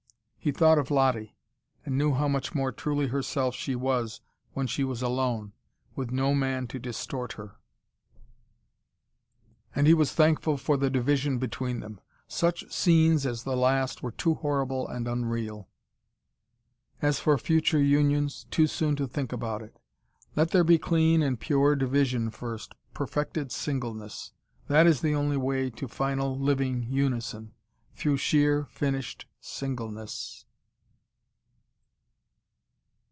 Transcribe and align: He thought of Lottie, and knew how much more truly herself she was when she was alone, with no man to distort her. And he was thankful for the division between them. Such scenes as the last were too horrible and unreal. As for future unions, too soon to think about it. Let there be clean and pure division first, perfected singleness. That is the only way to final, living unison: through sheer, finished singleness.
He 0.43 0.51
thought 0.51 0.79
of 0.79 0.89
Lottie, 0.89 1.37
and 1.85 1.99
knew 1.99 2.15
how 2.15 2.27
much 2.27 2.55
more 2.55 2.71
truly 2.71 3.05
herself 3.09 3.53
she 3.53 3.75
was 3.75 4.21
when 4.53 4.65
she 4.65 4.83
was 4.83 5.03
alone, 5.03 5.53
with 5.95 6.09
no 6.09 6.33
man 6.33 6.65
to 6.69 6.79
distort 6.79 7.33
her. 7.33 7.57
And 9.75 9.85
he 9.85 9.93
was 9.93 10.13
thankful 10.15 10.57
for 10.57 10.77
the 10.77 10.89
division 10.89 11.37
between 11.37 11.79
them. 11.79 11.99
Such 12.27 12.71
scenes 12.73 13.23
as 13.27 13.43
the 13.43 13.55
last 13.55 14.01
were 14.01 14.09
too 14.11 14.33
horrible 14.33 14.87
and 14.87 15.07
unreal. 15.07 15.69
As 17.03 17.19
for 17.19 17.37
future 17.37 17.79
unions, 17.79 18.47
too 18.49 18.65
soon 18.65 18.95
to 18.95 19.05
think 19.05 19.31
about 19.31 19.61
it. 19.61 19.77
Let 20.35 20.49
there 20.49 20.63
be 20.63 20.79
clean 20.79 21.21
and 21.21 21.39
pure 21.39 21.75
division 21.75 22.31
first, 22.31 22.73
perfected 22.95 23.51
singleness. 23.51 24.31
That 24.69 24.87
is 24.87 25.01
the 25.01 25.13
only 25.13 25.37
way 25.37 25.69
to 25.69 25.87
final, 25.87 26.35
living 26.35 26.81
unison: 26.89 27.53
through 27.93 28.17
sheer, 28.17 28.65
finished 28.71 29.27
singleness. 29.43 30.45